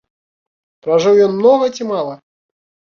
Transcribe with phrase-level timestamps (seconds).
[0.87, 2.21] Пражыў ён многа ці мала?